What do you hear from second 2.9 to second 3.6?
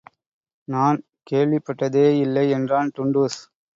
டுன்டுஷ்.